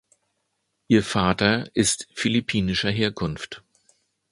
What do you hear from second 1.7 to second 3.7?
ist philippinischer Herkunft.